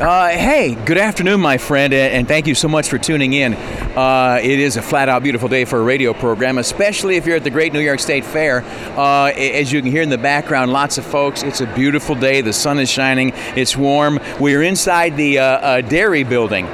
[0.00, 3.52] Uh, hey, good afternoon, my friend, and thank you so much for tuning in.
[3.52, 7.36] Uh, it is a flat out beautiful day for a radio program, especially if you're
[7.36, 8.62] at the Great New York State Fair.
[8.96, 11.42] Uh, as you can hear in the background, lots of folks.
[11.42, 12.40] It's a beautiful day.
[12.40, 13.32] The sun is shining.
[13.56, 14.18] It's warm.
[14.40, 16.64] We're inside the uh, uh, dairy building.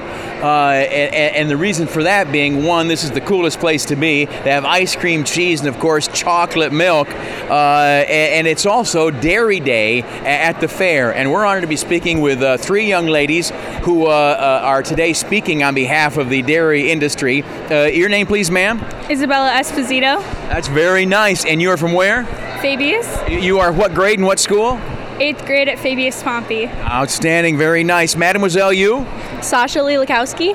[0.42, 3.96] Uh, and, and the reason for that being one, this is the coolest place to
[3.96, 4.26] be.
[4.26, 7.08] They have ice cream, cheese, and of course chocolate milk.
[7.08, 11.14] Uh, and, and it's also Dairy Day at the fair.
[11.14, 13.50] And we're honored to be speaking with uh, three young ladies
[13.82, 17.42] who uh, uh, are today speaking on behalf of the dairy industry.
[17.42, 18.78] Uh, your name, please, ma'am.
[19.10, 21.44] Isabella Esposito, That's very nice.
[21.44, 22.24] And you're from where?
[22.60, 24.80] Fabius, You are what grade and what school?
[25.18, 26.68] Eighth grade at Fabius Pompey.
[26.68, 28.16] Outstanding, very nice.
[28.16, 29.06] Mademoiselle, you?
[29.40, 30.54] Sasha Lilakowski,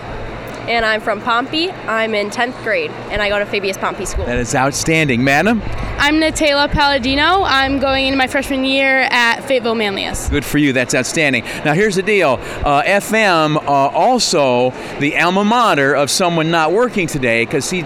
[0.70, 1.71] and I'm from Pompey.
[1.71, 4.25] I'm in 10th grade, and I go to Fabius Pompey School.
[4.25, 5.23] That is outstanding.
[5.23, 5.63] Madam?
[5.97, 7.43] I'm Natalia Palladino.
[7.43, 10.29] I'm going into my freshman year at Fayetteville Manlius.
[10.29, 10.73] Good for you.
[10.73, 11.43] That's outstanding.
[11.65, 17.07] Now, here's the deal uh, FM, uh, also the alma mater of someone not working
[17.07, 17.82] today because he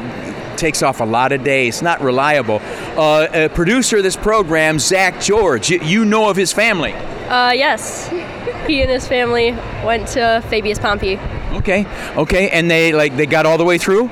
[0.58, 2.62] takes off a lot of days, not reliable.
[2.98, 6.94] Uh, a producer of this program, Zach George, you, you know of his family.
[6.94, 8.10] Uh, yes,
[8.68, 9.52] he and his family
[9.84, 11.18] went to Fabius Pompey.
[11.54, 14.10] Okay, okay, and they like they got all the way through.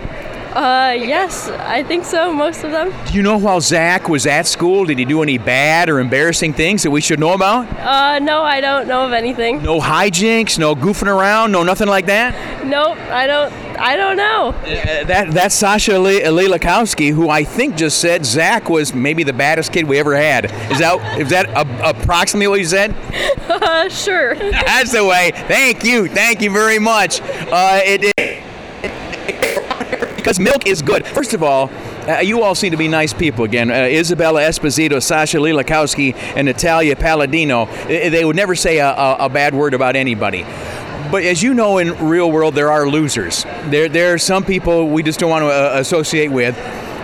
[0.53, 2.93] Uh, yes, I think so, most of them.
[3.07, 6.53] Do you know while Zach was at school, did he do any bad or embarrassing
[6.53, 7.67] things that we should know about?
[7.79, 9.63] Uh, no, I don't know of anything.
[9.63, 12.65] No hijinks, no goofing around, no nothing like that.
[12.67, 13.51] Nope, I don't,
[13.85, 14.49] I don't know.
[14.49, 19.33] Uh, that that's Sasha Le- Lelakowski, who I think just said Zach was maybe the
[19.33, 20.45] baddest kid we ever had.
[20.71, 22.95] Is that is that a, approximately what you said?
[23.45, 24.35] Uh, sure.
[24.51, 25.31] That's the way.
[25.35, 27.19] Thank you, thank you very much.
[27.21, 28.13] Uh, it,
[30.15, 31.05] because milk is good.
[31.05, 31.69] First of all.
[32.03, 33.71] Uh, you all seem to be nice people again.
[33.71, 37.61] Uh, Isabella Esposito, Sasha Lelakowski, and Natalia Palladino.
[37.63, 40.43] uh, They would never say a, a, a bad word about anybody.
[41.13, 43.43] But as you know, in real world, there are losers.
[43.65, 46.57] There, there are some people we just don't want to uh, associate with.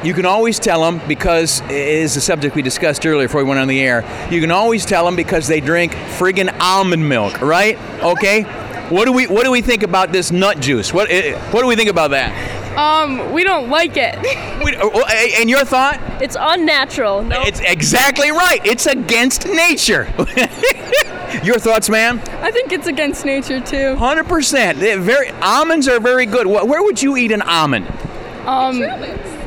[0.04, 3.48] You can always tell them because it is the subject we discussed earlier before we
[3.48, 4.04] went on the air.
[4.32, 7.78] You can always tell them because they drink friggin' almond milk, right?
[8.02, 8.46] Okay.
[8.90, 10.94] What do we What do we think about this nut juice?
[10.94, 12.34] What uh, What do we think about that?
[12.78, 14.16] Um, we don't like it.
[14.60, 14.90] We, uh,
[15.40, 16.02] and your thought?
[16.22, 17.24] It's unnatural.
[17.24, 18.60] No, It's exactly right.
[18.66, 20.12] It's against nature.
[21.46, 22.20] your thoughts, ma'am?
[22.42, 23.96] I think it's against nature too.
[23.96, 24.80] Hundred percent.
[24.80, 26.46] Very almonds are very good.
[26.46, 27.88] Where would you eat an almond?
[28.46, 28.82] Um,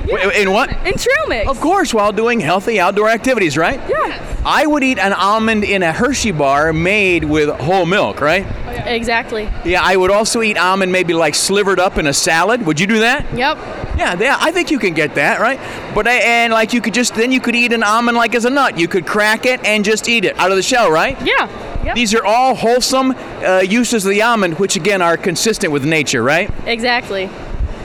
[0.08, 0.70] In what?
[0.86, 1.48] in trail mix.
[1.48, 3.80] Of course, while doing healthy outdoor activities, right?
[3.88, 4.36] Yeah.
[4.44, 8.46] I would eat an almond in a Hershey bar made with whole milk, right?
[8.86, 9.48] exactly.
[9.64, 12.66] Yeah, I would also eat almond maybe like slivered up in a salad.
[12.66, 13.22] Would you do that?
[13.36, 13.56] Yep.
[13.96, 15.60] Yeah, yeah, I think you can get that, right?
[15.94, 18.50] But and like you could just then you could eat an almond like as a
[18.50, 18.78] nut.
[18.78, 21.16] You could crack it and just eat it out of the shell, right?
[21.24, 21.48] Yeah.
[21.84, 21.96] Yep.
[21.96, 26.22] These are all wholesome uh, uses of the almond, which again are consistent with nature,
[26.22, 26.50] right?
[26.66, 27.28] Exactly.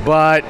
[0.05, 0.45] But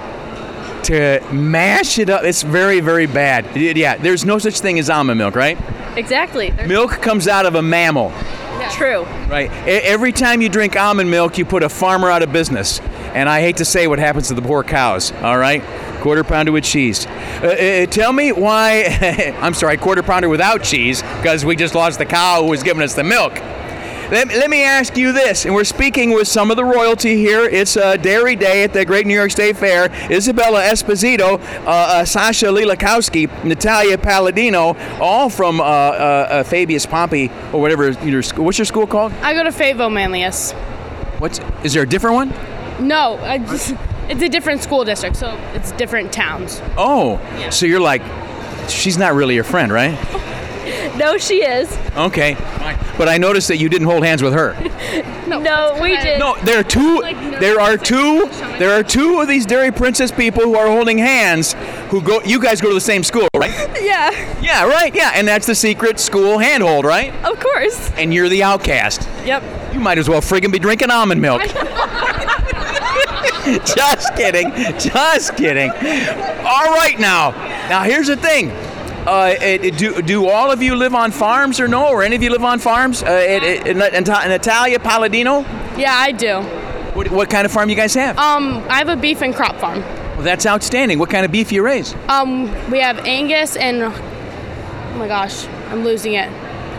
[0.87, 3.55] to mash it up, it's very, very bad.
[3.55, 5.57] Yeah, there's no such thing as almond milk, right?
[5.97, 6.51] Exactly.
[6.67, 8.11] Milk comes out of a mammal,
[8.71, 9.03] True.
[9.29, 9.49] right?
[9.67, 12.79] E- Every time you drink almond milk, you put a farmer out of business.
[13.13, 15.63] And I hate to say what happens to the poor cows, all right?
[16.01, 17.07] Quarter pounder with cheese.
[17.07, 21.97] Uh, uh, tell me why, I'm sorry, quarter pounder without cheese, because we just lost
[21.97, 23.33] the cow who was giving us the milk.
[24.09, 27.43] Let, let me ask you this, and we're speaking with some of the royalty here.
[27.43, 29.91] It's uh, Dairy Day at the Great New York State Fair.
[30.09, 37.29] Isabella Esposito, uh, uh, Sasha Lilakowski, Natalia Palladino, all from uh, uh, uh, Fabius Pompey
[37.51, 38.45] or whatever your school.
[38.45, 39.11] What's your school called?
[39.21, 40.53] I go to Fayetteville Manlius.
[41.19, 42.87] What's is there a different one?
[42.87, 43.75] No, I just,
[44.07, 46.61] it's a different school district, so it's different towns.
[46.77, 47.19] Oh,
[47.51, 48.03] so you're like,
[48.69, 49.97] she's not really your friend, right?
[50.97, 51.71] No, she is.
[51.95, 52.33] Okay,
[52.97, 54.55] but I noticed that you didn't hold hands with her.
[55.27, 56.19] No, we did.
[56.19, 56.99] No, there are two.
[57.01, 58.21] Like, no, There are two.
[58.21, 58.59] like- show me.
[58.59, 61.53] There are two of these Dairy Princess people who are holding hands.
[61.89, 62.21] Who go?
[62.23, 63.51] You guys go to the same school, right?
[63.81, 64.93] Yeah, Yeah, right.
[64.95, 67.13] Yeah, and that's the secret school handhold, right?
[67.25, 67.91] of course.
[67.97, 69.07] And you're the outcast.
[69.25, 69.43] Yep.
[69.73, 71.41] You might as well friggin' be drinking almond milk.
[73.65, 74.51] Just kidding.
[74.79, 75.69] Just kidding.
[75.71, 77.31] All right, now.
[77.69, 78.49] Now here's the thing.
[79.07, 81.87] Uh, it, it- do, do all of you live on farms or no?
[81.87, 83.01] Or any of you live on farms?
[83.03, 85.41] Uh, it, it, Nat- Natalia Palladino?
[85.77, 86.41] Yeah, I do.
[86.93, 88.17] What, what kind of farm you guys have?
[88.17, 89.79] Um, I have a beef and crop farm.
[89.81, 90.97] Well, that's outstanding.
[90.99, 91.93] What kind of beef you raise?
[92.09, 96.27] Um, we have Angus and oh my gosh, I'm losing it.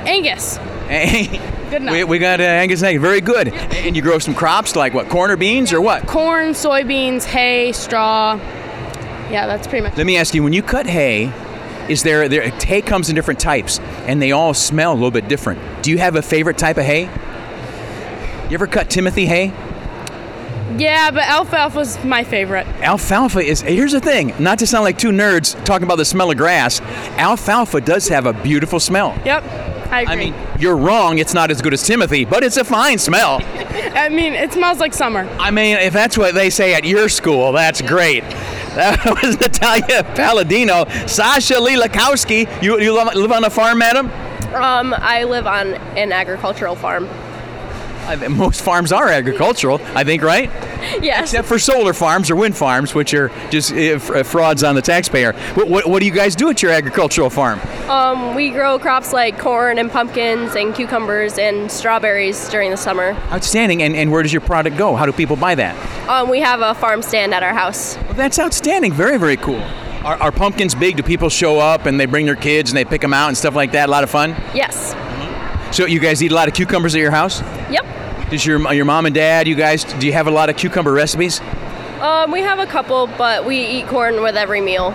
[0.07, 0.59] Angus.
[0.89, 1.93] Good enough.
[1.93, 3.03] we, we got uh, Angus and Angus.
[3.03, 3.49] Very good.
[3.49, 5.09] And you grow some crops like what?
[5.09, 6.07] Corn or beans or what?
[6.07, 8.35] Corn, soybeans, hay, straw.
[9.31, 9.97] Yeah, that's pretty much.
[9.97, 11.27] Let me ask you: When you cut hay,
[11.89, 15.29] is there there hay comes in different types, and they all smell a little bit
[15.29, 15.83] different.
[15.83, 17.05] Do you have a favorite type of hay?
[18.49, 19.53] You ever cut Timothy hay?
[20.77, 22.67] Yeah, but alfalfa's my favorite.
[22.83, 26.31] Alfalfa is, here's the thing, not to sound like two nerds talking about the smell
[26.31, 26.81] of grass,
[27.17, 29.19] alfalfa does have a beautiful smell.
[29.25, 29.45] Yep,
[29.91, 30.13] I agree.
[30.13, 33.41] I mean, you're wrong, it's not as good as Timothy, but it's a fine smell.
[33.45, 35.29] I mean, it smells like summer.
[35.39, 38.25] I mean, if that's what they say at your school, that's great.
[38.79, 40.85] That was Natalia Palladino.
[41.09, 44.07] Sasha Lilakowski, you, you live on a farm, madam?
[44.55, 47.09] Um, I live on an agricultural farm.
[48.17, 50.51] Most farms are agricultural, I think, right?
[51.03, 51.33] Yes.
[51.33, 55.33] Except for solar farms or wind farms, which are just uh, frauds on the taxpayer.
[55.55, 57.61] What, what, what, do you guys do at your agricultural farm?
[57.89, 63.11] Um, we grow crops like corn and pumpkins and cucumbers and strawberries during the summer.
[63.31, 63.83] Outstanding.
[63.83, 64.95] And, and where does your product go?
[64.95, 66.09] How do people buy that?
[66.09, 67.97] Um, we have a farm stand at our house.
[67.97, 68.93] Well, that's outstanding.
[68.93, 69.63] Very, very cool.
[70.05, 70.97] Are, are, pumpkins big?
[70.97, 73.37] Do people show up and they bring their kids and they pick them out and
[73.37, 73.89] stuff like that?
[73.89, 74.31] A lot of fun?
[74.55, 74.95] Yes.
[75.73, 77.41] So you guys eat a lot of cucumbers at your house?
[77.71, 78.31] Yep.
[78.31, 80.93] Does your your mom and dad, you guys, do you have a lot of cucumber
[80.93, 81.41] recipes?
[82.01, 84.95] Um, we have a couple, but we eat corn with every meal.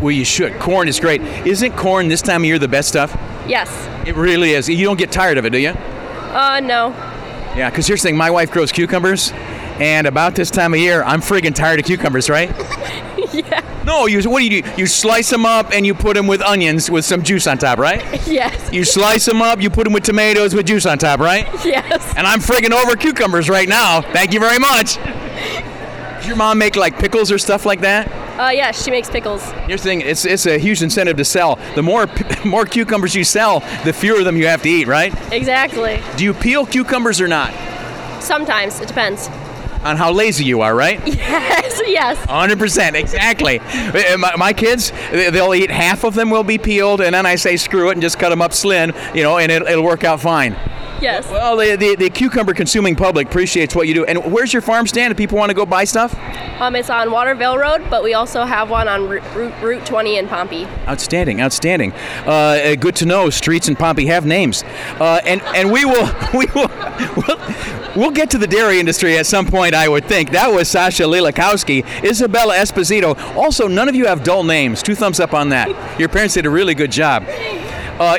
[0.00, 0.58] Well, you should.
[0.58, 1.20] Corn is great.
[1.46, 3.16] Isn't corn this time of year the best stuff?
[3.46, 3.68] Yes.
[4.06, 4.68] It really is.
[4.68, 5.70] You don't get tired of it, do you?
[5.70, 6.88] Uh, no.
[7.56, 9.32] Yeah, because here's the thing my wife grows cucumbers,
[9.80, 12.50] and about this time of year, I'm friggin' tired of cucumbers, right?
[13.32, 13.77] yeah.
[13.88, 14.20] No, you.
[14.28, 14.70] What do you do?
[14.76, 17.78] You slice them up and you put them with onions with some juice on top,
[17.78, 18.04] right?
[18.28, 18.70] Yes.
[18.70, 21.46] You slice them up, you put them with tomatoes with juice on top, right?
[21.64, 22.14] Yes.
[22.14, 24.02] And I'm friggin' over cucumbers right now.
[24.02, 24.96] Thank you very much.
[24.96, 28.06] Does your mom make like pickles or stuff like that?
[28.38, 29.42] Uh, yeah, she makes pickles.
[29.66, 31.58] Here's the thing: it's it's a huge incentive to sell.
[31.74, 32.06] The more
[32.44, 35.14] more cucumbers you sell, the fewer of them you have to eat, right?
[35.32, 36.00] Exactly.
[36.16, 37.52] Do you peel cucumbers or not?
[38.22, 39.28] Sometimes it depends
[39.82, 41.00] on how lazy you are, right?
[41.28, 42.18] Yes, yes.
[42.26, 43.58] 100%, exactly.
[43.58, 47.34] Uh, my, my, kids, they'll eat half of them will be peeled, and then I
[47.34, 50.04] say screw it and just cut them up slim, you know, and it, will work
[50.04, 50.56] out fine.
[51.00, 51.30] Yes.
[51.30, 54.04] Well, the, the, the, cucumber consuming public appreciates what you do.
[54.04, 56.14] And where's your farm stand if people want to go buy stuff?
[56.60, 60.26] Um, it's on Waterville Road, but we also have one on Route, Route 20 in
[60.26, 60.66] Pompey.
[60.88, 61.92] Outstanding, outstanding.
[62.26, 63.30] Uh, good to know.
[63.30, 64.64] Streets in Pompey have names,
[64.98, 66.68] uh, and and we will we will
[67.16, 67.40] we'll,
[67.94, 69.74] we'll get to the dairy industry at some point.
[69.74, 73.16] I would think that was Sasha Lilakowski, Isabella Esposito.
[73.36, 74.82] Also, none of you have dull names.
[74.82, 76.00] Two thumbs up on that.
[76.00, 77.24] Your parents did a really good job.
[77.98, 78.16] Uh,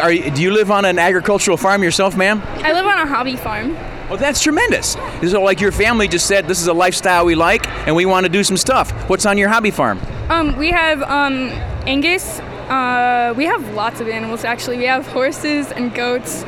[0.00, 2.42] are, do you live on an agricultural farm yourself, ma'am?
[2.44, 3.74] I live on a hobby farm.
[4.08, 4.92] Well, that's tremendous.
[5.26, 8.26] So, like your family just said, this is a lifestyle we like, and we want
[8.26, 8.90] to do some stuff.
[9.08, 9.98] What's on your hobby farm?
[10.28, 11.48] Um, we have um,
[11.86, 12.40] Angus.
[12.40, 14.78] Uh, we have lots of animals actually.
[14.78, 16.44] We have horses and goats,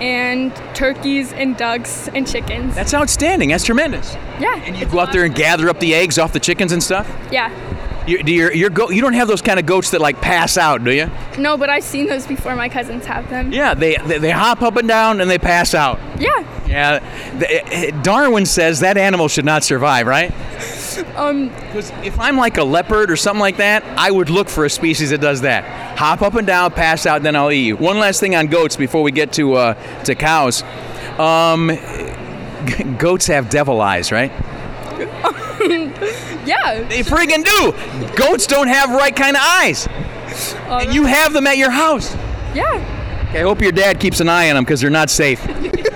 [0.00, 2.74] and turkeys and ducks and chickens.
[2.74, 3.50] That's outstanding.
[3.50, 4.14] That's tremendous.
[4.40, 4.56] Yeah.
[4.56, 7.10] And you go out there and gather up the eggs off the chickens and stuff.
[7.30, 7.50] Yeah.
[8.06, 10.58] You, do your, your goat, you don't have those kind of goats that like pass
[10.58, 11.10] out, do you?
[11.38, 12.54] No, but I've seen those before.
[12.54, 13.52] My cousins have them.
[13.52, 15.98] Yeah, they, they, they hop up and down and they pass out.
[16.20, 16.44] Yeah.
[16.66, 17.00] Yeah.
[17.48, 20.32] Eh, eh, Darwin says that animal should not survive, right?
[21.16, 21.48] Um.
[21.48, 24.70] Because if I'm like a leopard or something like that, I would look for a
[24.70, 25.64] species that does that.
[25.98, 27.76] Hop up and down, pass out, then I'll eat you.
[27.76, 30.62] One last thing on goats before we get to uh, to cows.
[31.18, 31.66] Um,
[32.98, 34.30] goats have devil eyes, right?
[36.46, 36.82] yeah.
[36.88, 38.16] They friggin' do.
[38.16, 39.86] Goats don't have right kind of eyes.
[40.68, 42.14] Uh, and you have them at your house.
[42.54, 43.26] Yeah.
[43.28, 45.44] Okay, I hope your dad keeps an eye on them because they're not safe.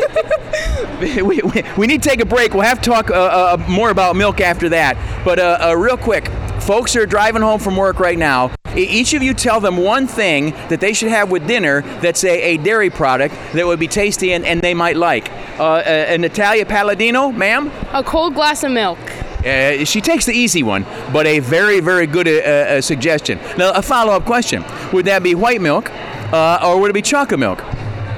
[1.00, 1.40] we, we,
[1.76, 2.54] we, need to take a break.
[2.54, 4.96] We'll have to talk uh, uh, more about milk after that.
[5.24, 6.28] But uh, uh, real quick,
[6.60, 8.50] folks are driving home from work right now.
[8.74, 12.42] Each of you tell them one thing that they should have with dinner that's a,
[12.42, 15.30] a dairy product that would be tasty and, and they might like.
[15.58, 17.70] Uh, uh, Natalia Palladino, ma'am?
[17.92, 18.98] A cold glass of milk.
[19.44, 23.38] Uh, she takes the easy one, but a very, very good uh, uh, suggestion.
[23.56, 25.90] Now, a follow up question Would that be white milk
[26.32, 27.64] uh, or would it be chocolate milk?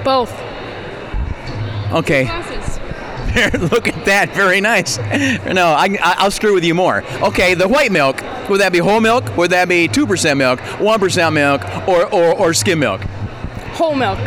[0.05, 0.33] Both.
[1.93, 2.25] Okay.
[3.59, 4.33] Look at that.
[4.35, 4.99] Very nice.
[4.99, 7.05] No, I, I'll screw with you more.
[7.23, 9.37] Okay, the white milk, would that be whole milk?
[9.37, 13.03] Would that be 2% milk, 1% milk, or, or, or skim milk?
[13.75, 14.19] Whole milk.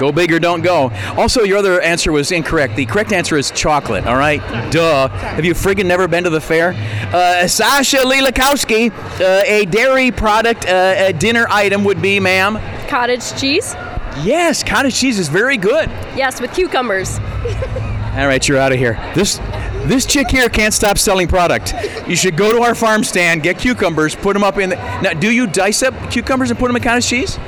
[0.00, 0.90] Go big or don't go.
[1.18, 2.74] Also, your other answer was incorrect.
[2.74, 4.40] The correct answer is chocolate, all right?
[4.72, 5.08] Duh.
[5.08, 6.72] Have you friggin' never been to the fair?
[7.12, 8.90] Uh, Sasha Lilakowski,
[9.20, 12.58] uh, a dairy product, uh, a dinner item would be, ma'am?
[12.88, 13.74] Cottage cheese?
[14.22, 15.90] Yes, cottage cheese is very good.
[16.16, 17.18] Yes, with cucumbers.
[17.18, 18.98] all right, you're out of here.
[19.14, 19.38] This
[19.84, 21.74] this chick here can't stop selling product.
[22.08, 24.76] You should go to our farm stand, get cucumbers, put them up in the.
[25.02, 27.38] Now, do you dice up cucumbers and put them in cottage cheese?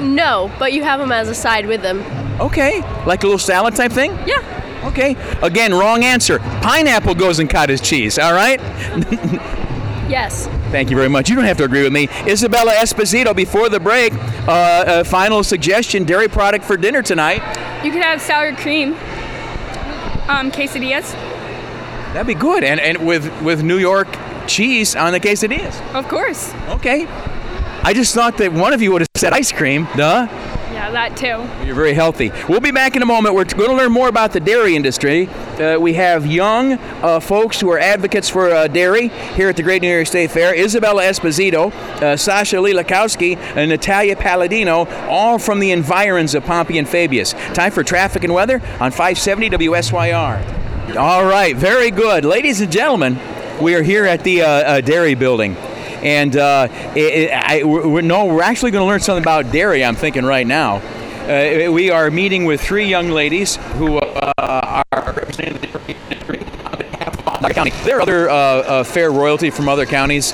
[0.00, 2.00] No, but you have them as a side with them.
[2.40, 4.12] Okay, like a little salad type thing?
[4.26, 4.40] Yeah.
[4.84, 5.16] Okay.
[5.42, 6.38] Again, wrong answer.
[6.38, 8.60] Pineapple goes in cottage cheese, all right?
[10.08, 10.48] yes.
[10.72, 11.30] Thank you very much.
[11.30, 12.08] You don't have to agree with me.
[12.26, 14.12] Isabella Esposito, before the break,
[14.48, 17.42] uh, a final suggestion dairy product for dinner tonight.
[17.84, 18.94] You could have sour cream.
[20.28, 21.12] Um, quesadillas.
[22.12, 22.64] That'd be good.
[22.64, 24.08] And and with with New York
[24.46, 25.80] cheese on the quesadillas.
[25.94, 26.52] Of course.
[26.68, 27.06] Okay.
[27.84, 29.88] I just thought that one of you would have said ice cream.
[29.96, 30.28] Duh.
[30.72, 31.66] Yeah, that too.
[31.66, 32.30] You're very healthy.
[32.48, 33.34] We'll be back in a moment.
[33.34, 35.28] We're going to learn more about the dairy industry.
[35.28, 39.64] Uh, we have young uh, folks who are advocates for uh, dairy here at the
[39.64, 40.54] Great New York State Fair.
[40.54, 46.86] Isabella Esposito, uh, Sasha Lilakowski, and Natalia Palladino, all from the environs of Pompey and
[46.86, 47.32] Fabius.
[47.52, 50.96] Time for traffic and weather on 570 WSYR.
[50.96, 52.24] All right, very good.
[52.24, 53.18] Ladies and gentlemen,
[53.60, 55.56] we are here at the uh, uh, dairy building.
[56.02, 59.84] And uh, it, it, I, we're, no, we're actually going to learn something about dairy,
[59.84, 60.76] I'm thinking right now.
[61.22, 66.38] Uh, we are meeting with three young ladies who uh, are representing the dairy industry
[67.54, 67.70] County.
[67.84, 70.32] There are other uh, uh, fair royalty from other counties,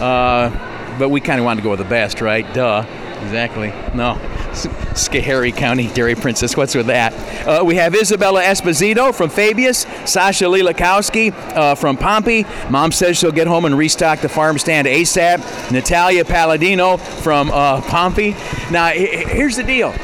[0.00, 2.46] uh, but we kind of wanted to go with the best, right?
[2.54, 2.84] Duh.
[3.22, 3.68] Exactly.
[3.94, 4.18] No.
[4.52, 6.56] Schoharie County Dairy Princess.
[6.56, 7.12] What's with that?
[7.46, 12.44] Uh, we have Isabella Esposito from Fabius, Sasha Lilakowski uh, from Pompey.
[12.68, 15.70] Mom says she'll get home and restock the farm stand ASAP.
[15.70, 18.32] Natalia Palladino from uh, Pompey.
[18.70, 19.94] Now, here's the deal.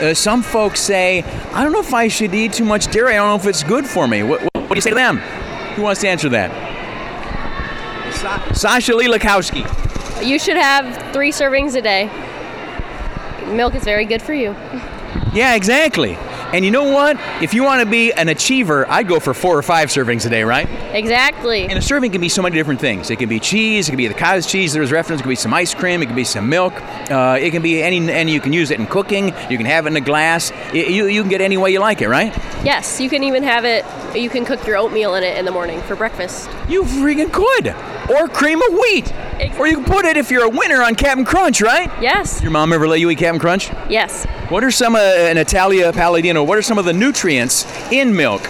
[0.00, 3.14] Uh, some folks say, I don't know if I should eat too much dairy.
[3.14, 4.22] I don't know if it's good for me.
[4.22, 5.18] What, what, what do you say to them?
[5.76, 6.52] Who wants to answer that?
[8.14, 9.64] Sa- Sasha Lilakowski.
[10.26, 12.10] You should have three servings a day
[13.54, 14.54] milk is very good for you.
[15.32, 16.16] Yeah, exactly.
[16.52, 17.18] And you know what?
[17.42, 20.30] If you want to be an achiever, I'd go for four or five servings a
[20.30, 20.68] day, right?
[20.94, 21.64] Exactly.
[21.64, 23.10] And a serving can be so many different things.
[23.10, 25.30] It can be cheese, it can be the cottage cheese there was reference, it can
[25.30, 26.72] be some ice cream, it can be some milk,
[27.10, 29.86] uh, it can be any, and you can use it in cooking, you can have
[29.86, 30.52] it in a glass.
[30.72, 32.34] It, you, you can get any way you like it, right?
[32.64, 33.84] Yes, you can even have it,
[34.16, 36.48] you can cook your oatmeal in it in the morning for breakfast.
[36.68, 37.74] You freaking could!
[38.08, 39.12] Or cream of wheat!
[39.38, 39.58] Exactly.
[39.58, 41.90] Or you can put it if you're a winner on Captain Crunch, right?
[42.00, 42.40] Yes.
[42.40, 43.70] Your mom ever let you eat Captain Crunch?
[43.88, 44.24] Yes.
[44.48, 48.42] What are some, uh, Italia Palladino, what are some of the nutrients in milk?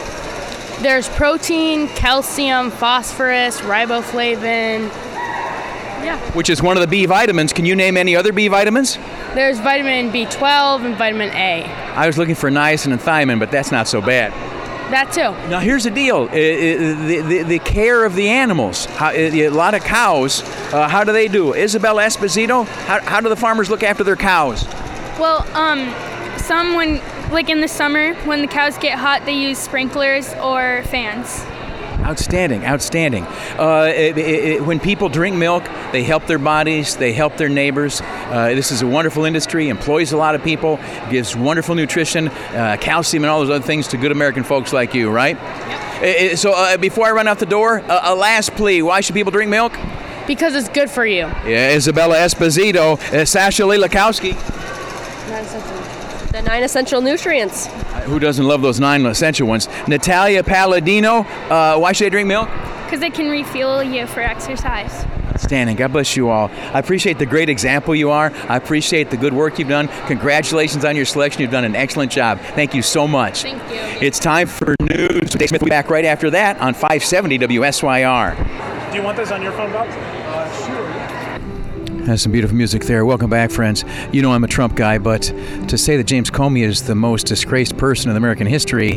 [0.80, 4.90] There's protein, calcium, phosphorus, riboflavin.
[6.04, 6.18] Yeah.
[6.32, 7.54] Which is one of the B vitamins.
[7.54, 8.98] Can you name any other B vitamins?
[9.34, 11.64] There's vitamin B12 and vitamin A.
[11.94, 14.32] I was looking for niacin and thiamine, but that's not so bad.
[14.90, 15.32] That too.
[15.50, 18.84] Now here's the deal: the, the, the care of the animals.
[18.84, 20.42] How, a lot of cows.
[20.72, 21.54] Uh, how do they do?
[21.54, 22.66] Isabel Esposito.
[22.66, 24.64] How, how do the farmers look after their cows?
[25.18, 25.92] Well, um,
[26.38, 27.02] some when
[27.32, 31.44] like in the summer when the cows get hot, they use sprinklers or fans.
[32.06, 33.24] Outstanding, outstanding.
[33.58, 38.00] Uh, it, it, when people drink milk, they help their bodies, they help their neighbors.
[38.00, 40.78] Uh, this is a wonderful industry, employs a lot of people,
[41.10, 44.94] gives wonderful nutrition, uh, calcium, and all those other things to good American folks like
[44.94, 45.36] you, right?
[45.36, 46.38] Yep.
[46.38, 49.50] So uh, before I run out the door, a last plea why should people drink
[49.50, 49.76] milk?
[50.28, 51.26] Because it's good for you.
[51.44, 54.34] Yeah, Isabella Esposito, uh, Sasha Lilakowski.
[56.30, 57.66] The nine essential nutrients.
[58.06, 59.68] Who doesn't love those nine essential ones?
[59.88, 61.20] Natalia Palladino,
[61.50, 62.48] uh, why should I drink milk?
[62.84, 65.04] Because it can refuel you for exercise.
[65.40, 65.76] Standing.
[65.76, 66.50] God bless you all.
[66.72, 68.32] I appreciate the great example you are.
[68.48, 69.88] I appreciate the good work you've done.
[70.06, 71.42] Congratulations on your selection.
[71.42, 72.38] You've done an excellent job.
[72.40, 73.42] Thank you so much.
[73.42, 74.06] Thank you.
[74.06, 75.30] It's time for news.
[75.30, 78.90] Dave Smith will be back right after that on 570 WSYR.
[78.90, 80.15] Do you want this on your phone box?
[82.06, 83.04] That's some beautiful music there.
[83.04, 83.84] Welcome back, friends.
[84.12, 87.26] You know I'm a Trump guy, but to say that James Comey is the most
[87.26, 88.92] disgraced person in American history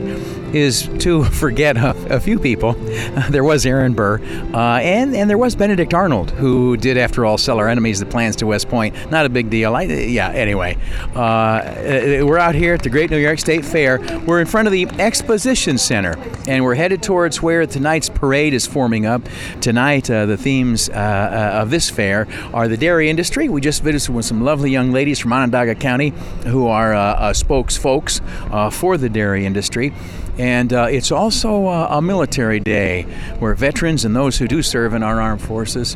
[0.54, 2.76] is to forget a, a few people.
[3.30, 4.20] There was Aaron Burr,
[4.54, 8.06] uh, and and there was Benedict Arnold, who did, after all, sell our enemies the
[8.06, 8.96] plans to West Point.
[9.12, 9.76] Not a big deal.
[9.76, 10.30] I, yeah.
[10.30, 10.78] Anyway,
[11.16, 14.00] uh, uh, we're out here at the Great New York State Fair.
[14.26, 18.66] We're in front of the Exposition Center, and we're headed towards where tonight's parade is
[18.66, 19.22] forming up.
[19.62, 23.48] Tonight, uh, the themes uh, of this fair are the dairy dairy industry.
[23.48, 26.10] We just visited with some lovely young ladies from Onondaga County
[26.46, 28.20] who are uh, uh, spokesfolks
[28.52, 29.94] uh, for the dairy industry.
[30.38, 33.04] And uh, it's also uh, a military day
[33.40, 35.96] where veterans and those who do serve in our armed forces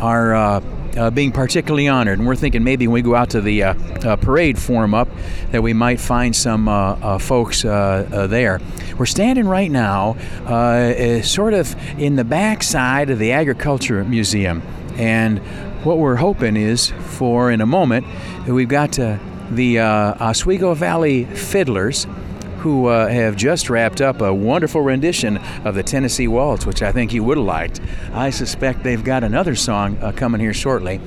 [0.00, 0.34] are.
[0.34, 0.60] Uh,
[1.12, 3.62] being particularly honored, and we're thinking maybe when we go out to the
[4.20, 5.08] parade form up,
[5.50, 6.66] that we might find some
[7.18, 8.60] folks there.
[8.96, 10.16] We're standing right now,
[11.24, 14.62] sort of in the back side of the Agriculture Museum,
[14.96, 15.40] and
[15.84, 18.06] what we're hoping is for in a moment,
[18.48, 19.18] we've got uh,
[19.50, 22.06] the uh, Oswego Valley Fiddlers
[22.64, 25.36] who uh, have just wrapped up a wonderful rendition
[25.66, 27.78] of the Tennessee Waltz, which I think you would have liked.
[28.14, 30.98] I suspect they've got another song uh, coming here shortly.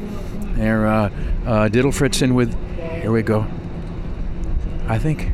[0.53, 1.09] They're uh,
[1.47, 2.55] uh, Diddle Fritzen with,
[3.01, 3.47] here we go.
[4.87, 5.31] I think,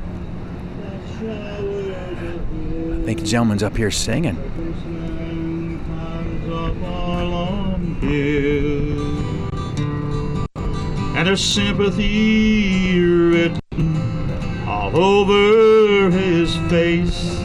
[1.20, 1.58] I
[3.04, 4.38] think the gentleman's up here singing
[11.28, 13.62] and sympathy written
[14.68, 17.40] all over his face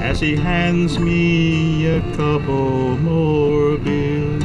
[0.00, 4.44] as he hands me a couple more bills.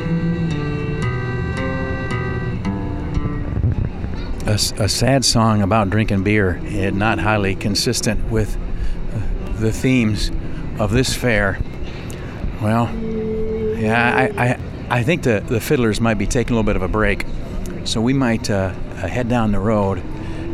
[4.45, 8.57] A, a, sad song about drinking beer, and not highly consistent with
[9.13, 10.31] uh, the themes
[10.79, 11.59] of this fair.
[12.61, 12.93] Well,
[13.77, 16.81] yeah, I, I, I think the, the fiddlers might be taking a little bit of
[16.81, 17.25] a break,
[17.85, 19.99] so we might uh, uh head down the road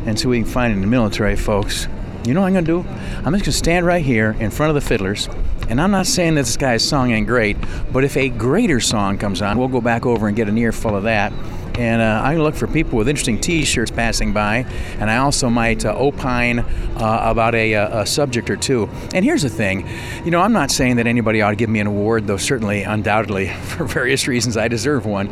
[0.06, 1.88] and see what we can find in the military folks.
[2.26, 2.90] You know what I'm going to do?
[2.90, 5.28] I'm just going to stand right here in front of the fiddlers.
[5.70, 7.58] And I'm not saying that this guy's song ain't great,
[7.92, 10.96] but if a greater song comes on, we'll go back over and get an earful
[10.96, 11.32] of that
[11.80, 14.66] and uh, I look for people with interesting T-shirts passing by,
[15.00, 18.90] and I also might uh, opine uh, about a, a, subject or two.
[19.16, 19.88] And here's the thing,
[20.26, 22.84] you know, I'm not saying that anybody ought to give me an award, though certainly,
[22.84, 25.30] undoubtedly, for various reasons, I deserve one.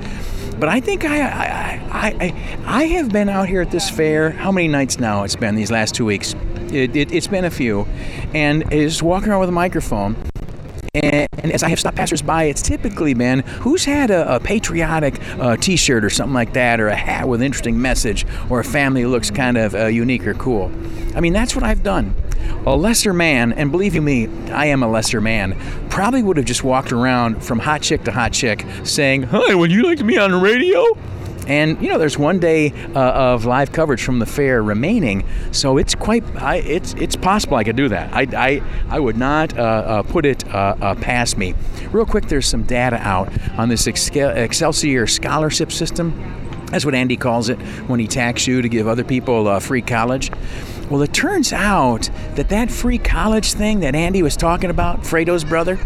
[0.59, 4.31] But I think I, I, I, I, have been out here at this fair.
[4.31, 5.23] How many nights now?
[5.23, 6.33] It's been these last two weeks.
[6.71, 7.87] It, it, has been a few,
[8.33, 10.15] and is walking around with a microphone
[11.03, 15.21] and, and, as I have stopped passersby, it's typically been who's had a, a patriotic
[15.39, 18.63] uh, T-shirt or something like that, or a hat with an interesting message, or a
[18.63, 20.69] family looks kind of uh, unique or cool.
[21.17, 22.13] I mean, that's what I've done.
[22.67, 25.57] A lesser man, and believe you me, I am a lesser man,
[25.89, 29.71] probably would have just walked around from hot chick to hot chick saying, Hi, would
[29.71, 30.85] you like to be on the radio?
[31.47, 32.99] And you know, there's one day uh,
[33.33, 37.63] of live coverage from the fair remaining, so it's quite I, it's it's possible I
[37.63, 38.13] could do that.
[38.13, 41.55] I I, I would not uh, uh, put it uh, uh, past me.
[41.91, 46.46] Real quick, there's some data out on this Excelsior scholarship system.
[46.71, 47.57] That's what Andy calls it
[47.87, 50.31] when he tax you to give other people uh, free college.
[50.89, 55.43] Well, it turns out that that free college thing that Andy was talking about, Fredo's
[55.43, 55.79] brother,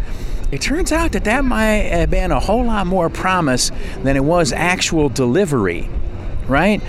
[0.52, 3.72] it turns out that that might have been a whole lot more promise
[4.04, 5.90] than it was actual delivery
[6.48, 6.82] right?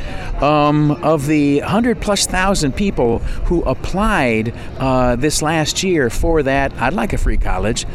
[0.42, 6.72] Um, of the 100 plus thousand people who applied uh, this last year for that,
[6.80, 7.87] I'd like a free college,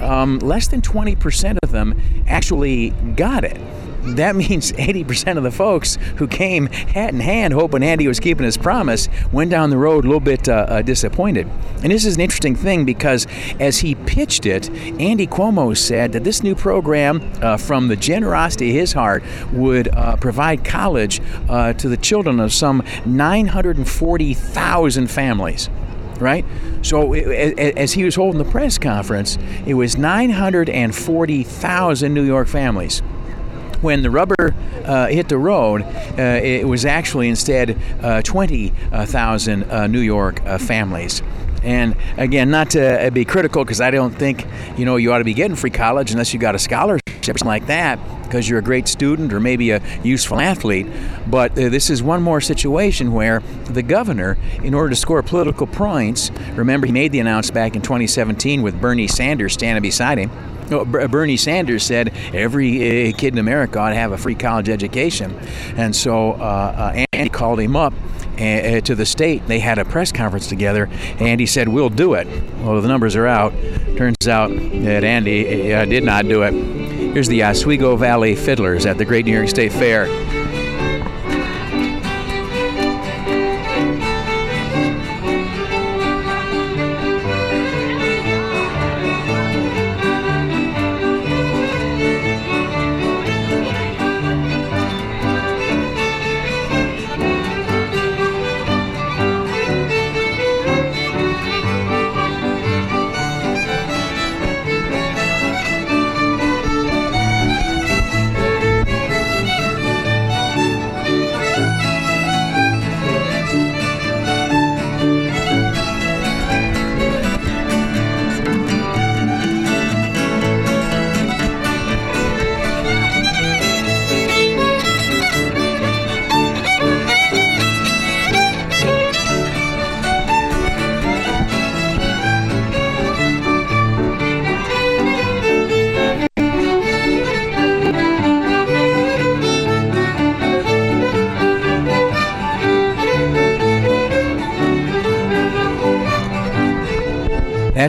[0.00, 3.60] um, less than 20% of them actually got it
[4.02, 8.44] that means 80% of the folks who came hat in hand hoping Andy was keeping
[8.44, 11.48] his promise went down the road a little bit uh, uh, disappointed.
[11.82, 13.26] And this is an interesting thing because
[13.58, 14.68] as he pitched it,
[15.00, 19.88] Andy Cuomo said that this new program, uh, from the generosity of his heart, would
[19.88, 25.70] uh, provide college uh, to the children of some 940,000 families
[26.20, 26.44] right?
[26.82, 33.00] So as he was holding the press conference, it was 940,000 New York families
[33.80, 39.86] when the rubber uh, hit the road, uh, it was actually instead uh, 20,000 uh,
[39.86, 41.22] New York uh, families.
[41.62, 44.46] And again, not to be critical, because I don't think
[44.78, 47.22] you know you ought to be getting free college unless you got a scholarship or
[47.22, 50.86] something like that, because you're a great student or maybe a useful athlete.
[51.26, 55.66] But uh, this is one more situation where the governor, in order to score political
[55.66, 60.30] points, remember he made the announcement back in 2017 with Bernie Sanders standing beside him
[60.70, 65.38] Bernie Sanders said every uh, kid in America ought to have a free college education.
[65.76, 67.92] And so uh, uh Andy called him up
[68.40, 69.46] uh, to the state.
[69.46, 70.88] They had a press conference together.
[71.18, 72.26] Andy said, We'll do it.
[72.62, 73.52] Well, the numbers are out.
[73.96, 76.52] Turns out that Andy uh, did not do it.
[76.52, 80.39] Here's the Oswego Valley Fiddlers at the Great New York State Fair.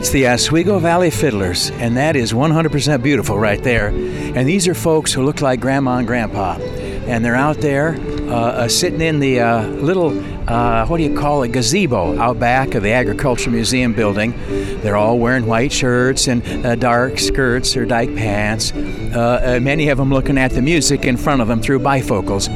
[0.02, 3.90] That's the Oswego Valley Fiddlers, and that is 100% beautiful right there.
[3.90, 6.54] And these are folks who look like grandma and grandpa.
[6.56, 7.90] And they're out there
[8.22, 10.10] uh, uh, sitting in the uh, little,
[10.50, 14.34] uh, what do you call it, gazebo out back of the Agriculture Museum building.
[14.80, 18.72] They're all wearing white shirts and uh, dark skirts or dyke pants.
[18.72, 22.48] Uh, many of them looking at the music in front of them through bifocals.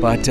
[0.00, 0.24] But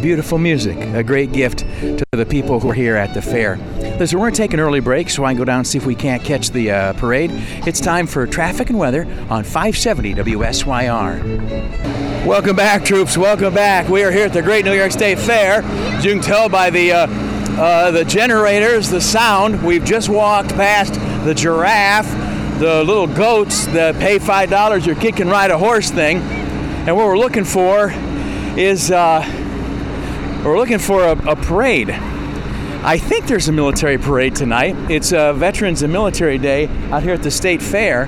[0.00, 3.58] beautiful music, a great gift to the people who are here at the fair.
[4.02, 5.78] Listen, we're going to take an early break so I can go down and see
[5.78, 7.30] if we can't catch the uh, parade.
[7.68, 12.26] It's time for traffic and weather on 570 WSYR.
[12.26, 13.16] Welcome back, troops.
[13.16, 13.88] Welcome back.
[13.88, 15.62] We are here at the Great New York State Fair.
[15.62, 17.06] As you can tell by the uh,
[17.60, 19.64] uh, the generators, the sound.
[19.64, 22.10] We've just walked past the giraffe,
[22.58, 26.96] the little goats, that pay five dollars your kid can ride a horse thing, and
[26.96, 27.92] what we're looking for
[28.58, 29.22] is uh,
[30.44, 31.96] we're looking for a, a parade.
[32.84, 34.74] I think there's a military parade tonight.
[34.90, 38.06] It's uh, Veterans and Military Day out here at the State Fair,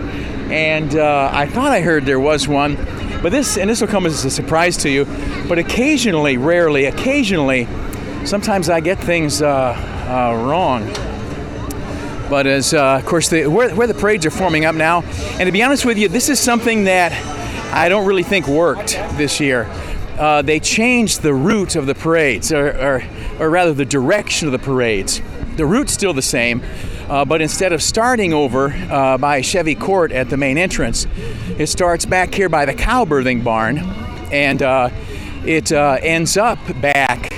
[0.51, 2.75] and uh, I thought I heard there was one.
[3.23, 5.05] But this, and this will come as a surprise to you,
[5.49, 7.69] but occasionally, rarely, occasionally,
[8.25, 9.75] sometimes I get things uh,
[10.09, 10.93] uh, wrong.
[12.29, 15.03] But as, uh, of course, the, where, where the parades are forming up now,
[15.39, 17.13] and to be honest with you, this is something that
[17.73, 19.69] I don't really think worked this year.
[20.19, 23.05] Uh, they changed the route of the parades, or, or,
[23.38, 25.20] or, rather the direction of the parades.
[25.57, 26.62] The route's still the same,
[27.09, 31.07] uh, but instead of starting over uh, by Chevy Court at the main entrance,
[31.59, 33.79] it starts back here by the cow birthing barn,
[34.33, 34.90] and uh,
[35.44, 37.33] it uh, ends up back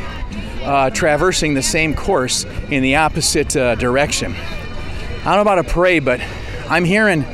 [0.63, 4.35] uh, traversing the same course in the opposite direction.
[4.35, 6.21] I don't know about a parade, but
[6.69, 7.25] I'm hearing,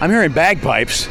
[0.00, 1.08] I'm hearing bagpipes,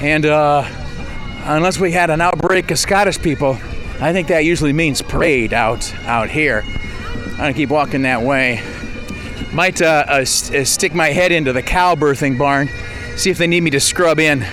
[0.00, 3.58] and unless we had an outbreak of Scottish people,
[4.02, 6.64] I think that usually means parade out out here.
[6.64, 8.62] I'm gonna keep walking that way.
[9.52, 12.68] Might uh, uh, uh, stick my head into the cow birthing barn,
[13.16, 14.46] see if they need me to scrub in.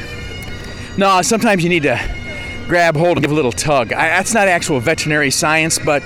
[0.98, 1.98] No, sometimes you need to
[2.68, 3.94] grab hold and give a little tug.
[3.94, 6.04] I, that's not actual veterinary science, but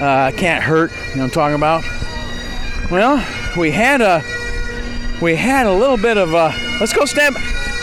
[0.00, 0.90] uh, can't hurt.
[0.90, 1.84] You know what I'm talking about?
[2.90, 3.24] Well,
[3.56, 4.22] we had a
[5.20, 6.52] we had a little bit of a.
[6.80, 7.36] Let's go stand.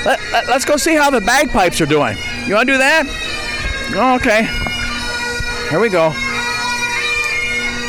[0.03, 2.17] Let, let, let's go see how the bagpipes are doing.
[2.45, 4.17] You want to do that?
[4.19, 4.66] Okay.
[5.69, 6.11] Here we go.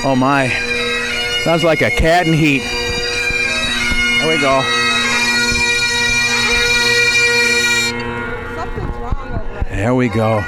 [0.04, 0.48] Oh my.
[1.44, 2.62] Sounds like a cat in heat.
[4.18, 4.62] There we go.
[9.70, 10.40] There we go.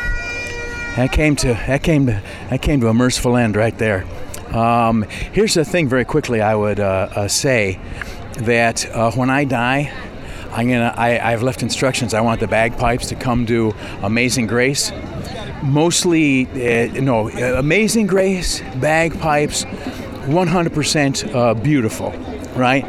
[0.97, 4.05] That came to that came to that came to a merciful end right there.
[4.53, 7.79] Um, here's the thing, very quickly, I would uh, uh, say
[8.39, 9.93] that uh, when I die,
[10.51, 10.93] I'm gonna.
[10.97, 12.13] I, I've left instructions.
[12.13, 14.91] I want the bagpipes to come do Amazing Grace.
[15.63, 22.13] Mostly, uh, no, Amazing Grace, bagpipes, 100% uh, beautiful,
[22.57, 22.85] right?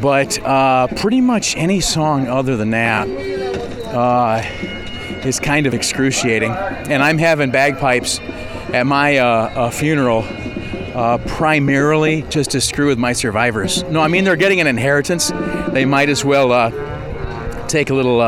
[0.00, 3.06] But uh, pretty much any song other than that
[3.94, 4.42] uh,
[5.24, 6.50] is kind of excruciating.
[6.50, 8.18] And I'm having bagpipes
[8.72, 10.24] at my uh, uh, funeral
[10.94, 13.82] uh, primarily just to screw with my survivors.
[13.84, 15.30] No, I mean they're getting an inheritance.
[15.68, 18.20] They might as well uh, take a little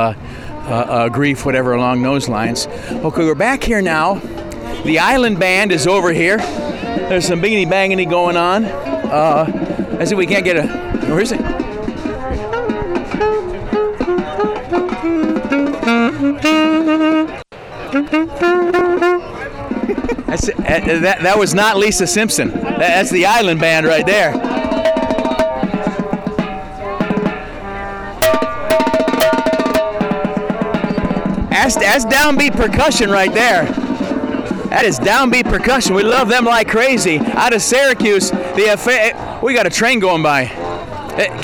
[0.64, 2.66] uh, uh, grief, whatever, along those lines.
[2.66, 4.14] Okay, we're back here now.
[4.85, 6.38] The island band is over here.
[6.38, 8.64] There's some bingity bangity going on.
[8.64, 10.66] Uh, I said we can't get a.
[11.07, 11.40] Where is it?
[20.27, 22.51] That's, uh, that, that was not Lisa Simpson.
[22.51, 24.51] That's the island band right there.
[31.62, 33.66] That's, that's downbeat percussion right there.
[34.70, 35.94] That is downbeat percussion.
[35.94, 37.18] We love them like crazy.
[37.18, 40.46] Out of Syracuse, the affair, we got a train going by.
[40.46, 41.38] Uh,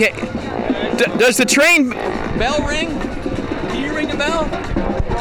[1.19, 2.99] does the train bell ring?
[2.99, 4.49] Can you ring the bell?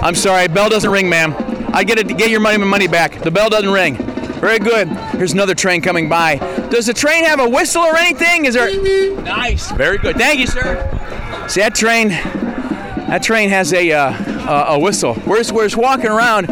[0.02, 1.36] I'm sorry, bell doesn't ring, ma'am.
[1.76, 2.18] I get it.
[2.18, 3.22] Get your money, and money back.
[3.22, 3.98] The bell doesn't ring.
[3.98, 4.88] Very good.
[4.88, 6.38] Here's another train coming by.
[6.72, 8.46] Does the train have a whistle or anything?
[8.46, 8.76] Is there?
[9.22, 9.70] Nice.
[9.74, 10.16] Very good.
[10.16, 11.46] Thank you, sir.
[11.48, 12.10] See that train?
[12.10, 15.14] That train has a uh, Uh, a whistle.
[15.26, 16.46] Where's where's walking around?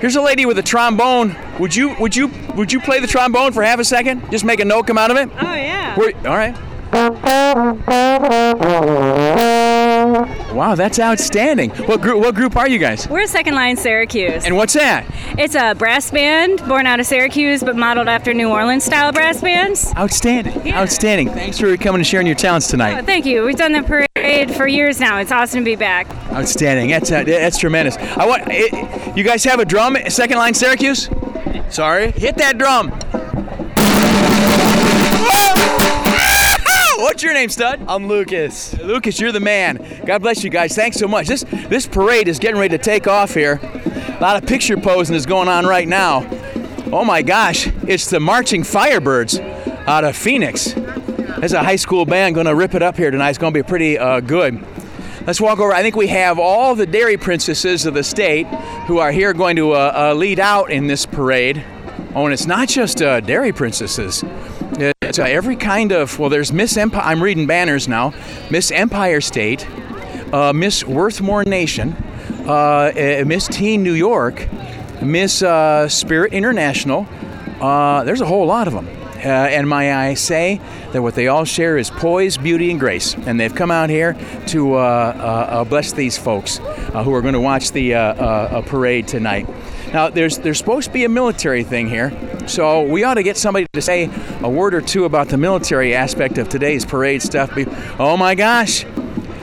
[0.00, 1.34] Here's a lady with a trombone.
[1.58, 4.30] Would you would you would you play the trombone for half a second?
[4.30, 5.28] Just make a note come out of it.
[5.40, 5.96] Oh yeah.
[5.98, 6.54] We're, all right.
[10.54, 11.70] Wow, that's outstanding.
[11.70, 12.20] What group?
[12.20, 13.08] What group are you guys?
[13.08, 14.44] We're Second Line Syracuse.
[14.44, 15.04] And what's that?
[15.36, 19.40] It's a brass band born out of Syracuse, but modeled after New Orleans style brass
[19.40, 19.92] bands.
[19.96, 20.64] Outstanding.
[20.64, 20.80] Yeah.
[20.80, 21.28] Outstanding.
[21.30, 23.00] Thanks for coming and sharing your talents tonight.
[23.00, 23.44] Oh, thank you.
[23.44, 25.18] We've done the parade for years now.
[25.18, 26.08] It's awesome to be back.
[26.32, 26.88] Outstanding.
[26.88, 27.96] That's uh, that's tremendous.
[27.96, 28.44] I want.
[28.46, 29.96] It, you guys have a drum?
[30.08, 31.10] Second Line Syracuse.
[31.68, 32.12] Sorry.
[32.12, 32.92] Hit that drum.
[37.04, 37.84] What's your name, stud?
[37.86, 38.72] I'm Lucas.
[38.78, 40.00] Lucas, you're the man.
[40.06, 40.74] God bless you guys.
[40.74, 41.26] Thanks so much.
[41.28, 43.60] This this parade is getting ready to take off here.
[43.62, 46.26] A lot of picture posing is going on right now.
[46.90, 49.38] Oh my gosh, it's the Marching Firebirds
[49.86, 50.72] out of Phoenix.
[50.72, 53.28] There's a high school band going to rip it up here tonight.
[53.28, 54.66] It's going to be pretty uh, good.
[55.26, 55.74] Let's walk over.
[55.74, 58.46] I think we have all the dairy princesses of the state
[58.86, 61.62] who are here going to uh, uh, lead out in this parade.
[62.14, 64.24] Oh, and it's not just uh, dairy princesses.
[65.14, 68.12] It's every kind of, well, there's Miss Empire, I'm reading banners now
[68.50, 69.64] Miss Empire State,
[70.32, 71.94] uh, Miss Worthmore Nation,
[72.48, 74.48] uh, uh, Miss Teen New York,
[75.00, 77.06] Miss uh, Spirit International.
[77.60, 78.88] Uh, there's a whole lot of them.
[79.18, 83.14] Uh, and may I say that what they all share is poise, beauty, and grace.
[83.14, 84.16] And they've come out here
[84.48, 89.46] to uh, bless these folks who are going to watch the parade tonight.
[89.94, 92.12] Now, there's there's supposed to be a military thing here,
[92.48, 94.10] so we ought to get somebody to say
[94.42, 97.52] a word or two about the military aspect of today's parade stuff.
[98.00, 98.84] Oh my gosh,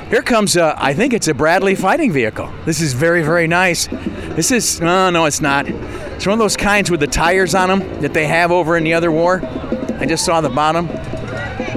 [0.09, 2.51] here comes a, I think it's a Bradley fighting vehicle.
[2.65, 3.87] This is very, very nice.
[3.87, 5.69] This is, no, no, it's not.
[5.69, 8.83] It's one of those kinds with the tires on them that they have over in
[8.83, 9.39] the other war.
[9.99, 10.87] I just saw the bottom.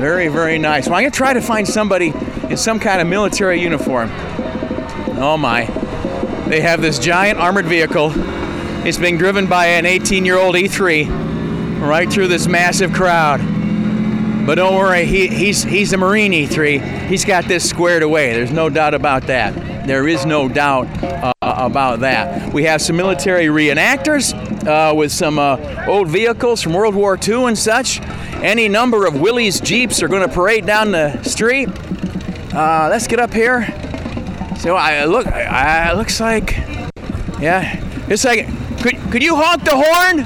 [0.01, 0.89] Very, very nice.
[0.89, 2.13] Well, I'm to try to find somebody
[2.51, 4.11] in some kind of military uniform.
[5.17, 5.67] Oh my.
[6.49, 8.13] They have this giant armored vehicle.
[8.87, 13.41] It's being driven by an 18 year old E3 right through this massive crowd.
[14.47, 17.07] But don't worry, he, he's, he's a Marine E3.
[17.07, 18.35] He's got this squared away.
[18.35, 19.87] There's no doubt about that.
[19.87, 22.53] There is no doubt uh, about that.
[22.53, 24.35] We have some military reenactors
[24.67, 28.03] uh, with some uh, old vehicles from World War II and such.
[28.43, 31.71] Any number of Willys Jeeps are going to parade down the street.
[32.53, 33.65] Uh, let's get up here.
[34.59, 36.59] So I look, I, I looks like,
[37.41, 38.47] yeah, it's like,
[38.85, 40.25] could, could you honk the horn?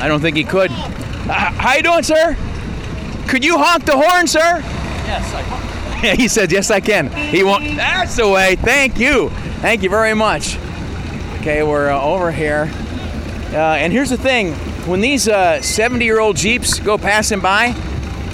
[0.00, 0.70] I don't think he could.
[0.70, 2.36] Uh, how you doing, sir?
[3.26, 4.60] Could you honk the horn, sir?
[4.60, 6.16] Yes, I can.
[6.16, 7.10] he said, yes, I can.
[7.10, 7.64] He won't.
[7.74, 8.54] That's the way.
[8.54, 9.30] Thank you.
[9.60, 10.56] Thank you very much.
[11.40, 12.70] Okay, we're uh, over here.
[13.52, 14.52] Uh, and here's the thing
[14.86, 17.74] when these 70 year old Jeeps go passing by,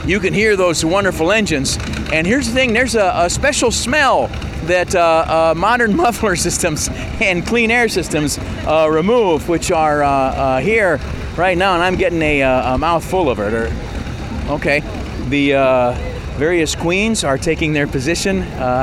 [0.05, 1.79] you can hear those wonderful engines.
[2.13, 4.29] And here's the thing there's a, a special smell
[4.71, 6.89] that uh, uh, modern muffler systems
[7.21, 11.01] and clean air systems uh, remove, which are uh, uh, here
[11.37, 13.53] right now, and I'm getting a, uh, a mouthful of it.
[13.53, 13.73] Or,
[14.53, 14.81] okay,
[15.29, 15.53] the
[16.39, 18.43] various queens are taking their position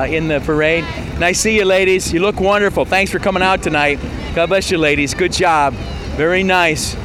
[0.10, 0.84] in the parade.
[1.20, 2.14] Nice to see you, ladies.
[2.14, 2.86] You look wonderful.
[2.86, 4.00] Thanks for coming out tonight.
[4.36, 5.14] God bless you, ladies.
[5.14, 5.74] Good job.
[6.16, 6.96] Very nice.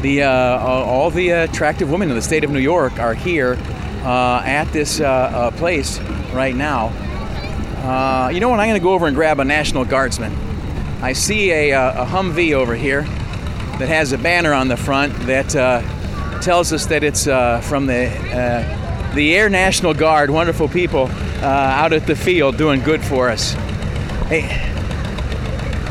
[0.00, 3.52] The all the attractive women in the state of New York are here
[4.02, 4.98] at this
[5.56, 6.00] place
[6.32, 6.92] right now.
[7.82, 8.60] Uh, you know what?
[8.60, 10.32] I'm going to go over and grab a National Guardsman.
[11.02, 15.12] I see a, uh, a Humvee over here that has a banner on the front
[15.26, 15.82] that uh,
[16.40, 20.30] tells us that it's uh, from the uh, the Air National Guard.
[20.30, 23.52] Wonderful people uh, out at the field doing good for us.
[24.28, 24.42] Hey,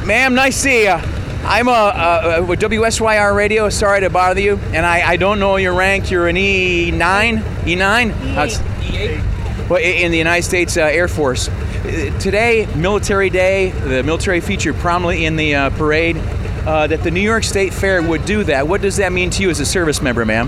[0.05, 0.97] ma'am, nice to see you.
[1.43, 3.67] I'm uh, with WSYR Radio.
[3.67, 6.09] Sorry to bother you, and I, I don't know your rank.
[6.09, 9.30] You're an E9, E9, E8.
[9.69, 11.47] Well, i- in the United States uh, Air Force.
[11.49, 16.17] Uh, Today, Military Day, the military featured prominently in the uh, parade.
[16.17, 18.67] Uh, that the New York State Fair would do that.
[18.67, 20.47] What does that mean to you as a service member, ma'am?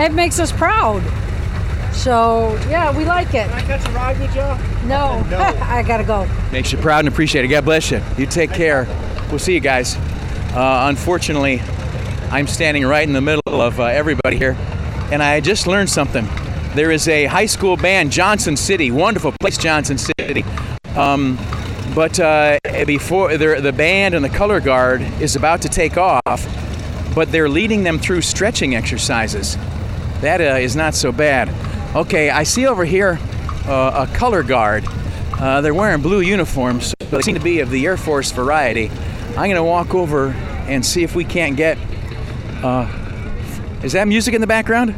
[0.00, 1.02] It makes us proud.
[1.92, 3.48] So, yeah, we like it.
[3.48, 4.88] Can I catch a ride with you?
[4.88, 5.38] No, No.
[5.62, 6.26] I gotta go.
[6.52, 7.48] Makes you proud and appreciated.
[7.48, 8.00] God bless you.
[8.16, 8.86] You take care.
[9.28, 9.96] We'll see you guys.
[10.54, 11.60] Uh, unfortunately,
[12.30, 14.56] I'm standing right in the middle of uh, everybody here,
[15.12, 16.26] and I just learned something.
[16.76, 18.90] There is a high school band, Johnson City.
[18.90, 20.42] Wonderful place, Johnson City.
[20.94, 21.38] Um,
[21.94, 26.46] but uh, before the, band and the color guard is about to take off,
[27.14, 29.56] but they're leading them through stretching exercises.
[30.20, 31.48] That uh, is not so bad.
[31.96, 33.18] Okay, I see over here
[33.64, 34.84] uh, a color guard.
[35.40, 38.90] Uh, they're wearing blue uniforms, but they seem to be of the Air Force variety.
[39.28, 40.32] I'm going to walk over
[40.68, 41.78] and see if we can't get.
[42.62, 42.86] Uh,
[43.82, 44.94] is that music in the background?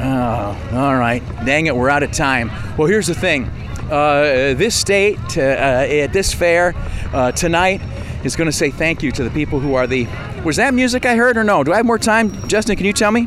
[0.00, 1.22] Oh, all right.
[1.44, 2.50] Dang it, we're out of time.
[2.76, 3.44] Well, here's the thing.
[3.90, 6.74] Uh, this state uh, uh, at this fair
[7.12, 7.80] uh, tonight
[8.22, 10.06] is going to say thank you to the people who are the.
[10.44, 11.64] Was that music I heard or no?
[11.64, 12.46] Do I have more time?
[12.48, 13.26] Justin, can you tell me?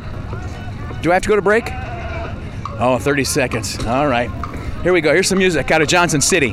[1.02, 1.64] Do I have to go to break?
[2.78, 3.84] Oh, 30 seconds.
[3.84, 4.30] All right.
[4.82, 5.12] Here we go.
[5.12, 6.52] Here's some music out of Johnson City.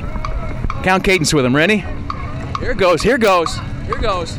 [0.83, 1.55] Count cadence with them.
[1.55, 1.77] Ready?
[2.59, 3.01] Here goes.
[3.01, 3.57] Here goes.
[3.85, 4.35] Here goes.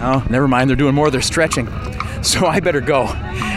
[0.00, 0.68] Oh, never mind.
[0.68, 1.68] They're doing more They're stretching.
[2.22, 3.04] So I better go.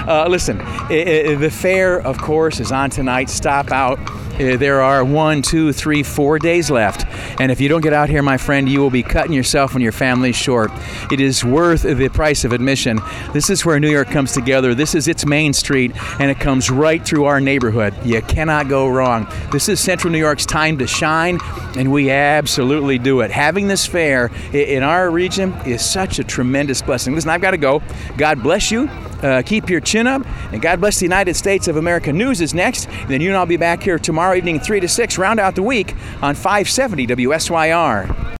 [0.07, 3.29] Uh, listen, i- i- the fair, of course, is on tonight.
[3.29, 3.99] Stop out.
[4.39, 7.05] Uh, there are one, two, three, four days left.
[7.39, 9.81] And if you don't get out here, my friend, you will be cutting yourself and
[9.81, 10.71] your family short.
[11.11, 12.99] It is worth the price of admission.
[13.33, 14.75] This is where New York comes together.
[14.75, 17.93] This is its main street, and it comes right through our neighborhood.
[18.05, 19.27] You cannot go wrong.
[19.51, 21.39] This is Central New York's time to shine,
[21.75, 23.31] and we absolutely do it.
[23.31, 27.15] Having this fair in our region is such a tremendous blessing.
[27.15, 27.81] Listen, I've got to go.
[28.17, 28.89] God bless you.
[29.21, 32.13] Uh, keep your chin up, and God bless the United States of America.
[32.13, 32.87] News is next.
[32.87, 35.55] And then you and I'll be back here tomorrow evening, 3 to 6, round out
[35.55, 38.27] the week on 570 WSYR.